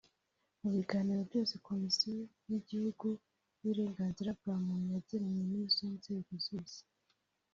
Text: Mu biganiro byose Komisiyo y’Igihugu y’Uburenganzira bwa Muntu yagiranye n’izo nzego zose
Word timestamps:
Mu 0.61 0.69
biganiro 0.75 1.21
byose 1.29 1.53
Komisiyo 1.67 2.09
y’Igihugu 2.49 3.07
y’Uburenganzira 3.61 4.29
bwa 4.39 4.55
Muntu 4.65 4.87
yagiranye 4.95 5.43
n’izo 5.51 5.85
nzego 5.97 6.33
zose 6.47 6.77